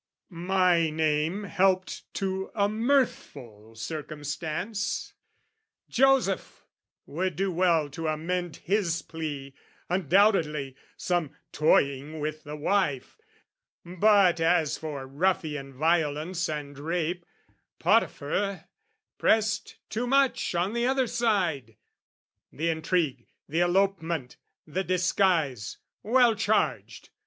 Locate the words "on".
20.55-20.73